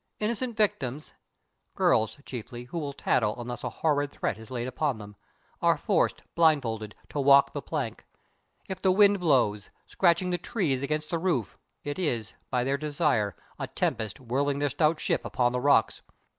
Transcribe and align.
Innocent 0.19 0.57
victims 0.57 1.13
girls, 1.75 2.17
chiefly, 2.25 2.63
who 2.63 2.79
will 2.79 2.91
tattle 2.91 3.39
unless 3.39 3.63
a 3.63 3.69
horrid 3.69 4.11
threat 4.11 4.35
is 4.39 4.49
laid 4.49 4.67
upon 4.67 4.97
them 4.97 5.15
are 5.61 5.77
forced 5.77 6.23
blindfold 6.33 6.95
to 7.09 7.19
walk 7.19 7.53
the 7.53 7.61
plank. 7.61 8.03
If 8.67 8.81
the 8.81 8.91
wind 8.91 9.19
blows, 9.19 9.69
scratching 9.85 10.31
the 10.31 10.39
trees 10.39 10.81
against 10.81 11.11
the 11.11 11.19
roof, 11.19 11.55
it 11.83 11.99
is, 11.99 12.33
by 12.49 12.63
their 12.63 12.77
desire, 12.79 13.35
a 13.59 13.67
tempest 13.67 14.19
whirling 14.19 14.57
their 14.57 14.69
stout 14.69 14.99
ship 14.99 15.23
upon 15.23 15.51
the 15.51 15.61
rocks. 15.61 16.01